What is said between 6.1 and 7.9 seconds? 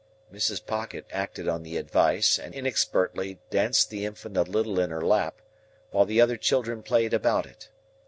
other children played about it.